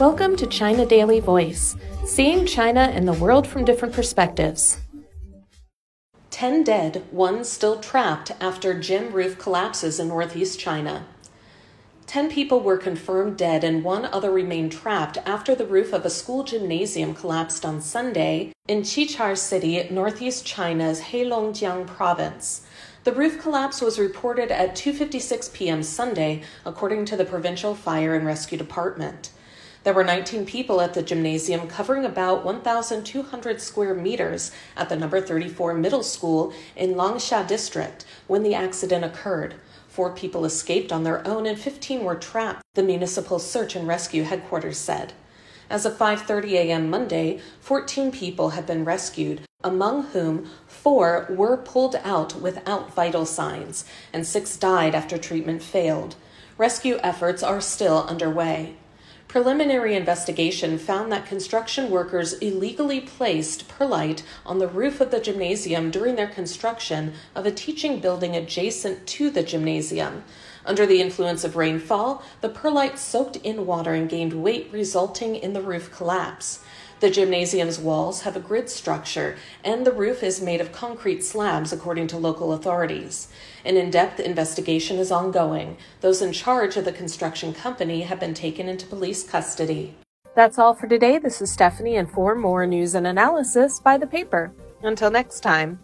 [0.00, 4.80] Welcome to China Daily Voice, seeing China and the world from different perspectives.
[6.30, 11.06] 10 dead, one still trapped after gym roof collapses in northeast China.
[12.08, 16.10] 10 people were confirmed dead and one other remained trapped after the roof of a
[16.10, 22.66] school gymnasium collapsed on Sunday in Qiqihar City, northeast China's Heilongjiang province.
[23.04, 25.84] The roof collapse was reported at 2:56 p.m.
[25.84, 29.30] Sunday, according to the provincial fire and rescue department.
[29.84, 35.20] There were 19 people at the gymnasium covering about 1,200 square meters at the number
[35.20, 39.56] 34 middle school in Longsha district when the accident occurred.
[39.86, 44.22] Four people escaped on their own and 15 were trapped, the municipal search and rescue
[44.22, 45.12] headquarters said.
[45.68, 46.88] As of 5:30 a.m.
[46.88, 53.84] Monday, 14 people have been rescued, among whom 4 were pulled out without vital signs
[54.14, 56.16] and 6 died after treatment failed.
[56.56, 58.76] Rescue efforts are still underway.
[59.34, 65.90] Preliminary investigation found that construction workers illegally placed perlite on the roof of the gymnasium
[65.90, 70.22] during their construction of a teaching building adjacent to the gymnasium.
[70.64, 75.52] Under the influence of rainfall, the perlite soaked in water and gained weight, resulting in
[75.52, 76.60] the roof collapse.
[77.00, 81.72] The gymnasium's walls have a grid structure, and the roof is made of concrete slabs,
[81.72, 83.28] according to local authorities.
[83.64, 85.76] An in depth investigation is ongoing.
[86.00, 89.94] Those in charge of the construction company have been taken into police custody.
[90.34, 91.18] That's all for today.
[91.18, 94.52] This is Stephanie, and for more news and analysis, buy the paper.
[94.82, 95.78] Until next time.